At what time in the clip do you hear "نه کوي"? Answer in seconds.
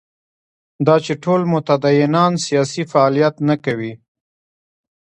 3.49-3.93